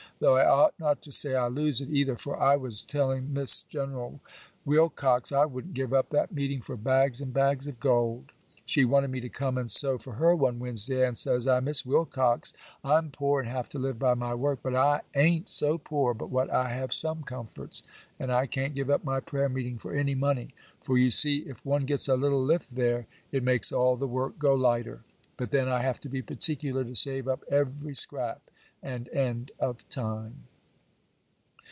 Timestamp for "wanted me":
8.85-9.19